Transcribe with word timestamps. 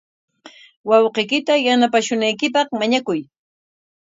Wawqiykita 0.89 1.53
yanapashunaykipaq 1.65 2.67
mañakuy. 2.79 3.19